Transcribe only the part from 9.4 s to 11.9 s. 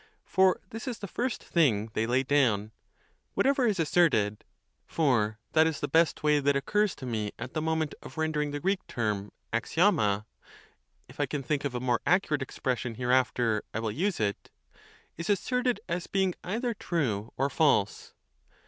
déiwua; if I can think of a